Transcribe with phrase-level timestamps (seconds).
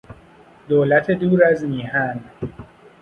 [0.69, 2.19] دولت دور از میهن